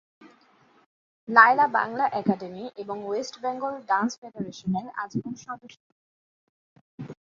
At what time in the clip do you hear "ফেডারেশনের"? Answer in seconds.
4.21-4.87